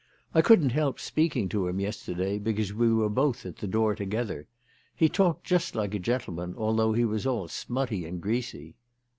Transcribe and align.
"I 0.33 0.41
couldn't 0.41 0.71
help 0.71 0.99
speaking 0.99 1.47
to 1.49 1.67
him 1.67 1.79
yesterday 1.79 2.39
because 2.39 2.73
we 2.73 2.91
were 2.91 3.07
both 3.07 3.45
at 3.45 3.57
the 3.57 3.67
door 3.67 3.93
together. 3.93 4.47
He 4.95 5.07
talked 5.07 5.43
just 5.43 5.75
like 5.75 5.93
a 5.93 5.99
gentleman 5.99 6.55
although 6.57 6.93
he 6.93 7.05
was 7.05 7.27
all 7.27 7.47
smutty 7.47 8.05
and 8.07 8.19
greasy." 8.19 8.73